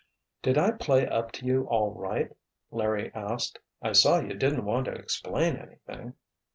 [0.41, 2.35] "Did I play up to you all right?"
[2.71, 3.59] Larry asked.
[3.83, 6.15] "I saw you didn't want to explain anything."